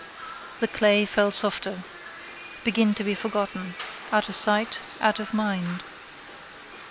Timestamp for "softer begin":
1.29-2.95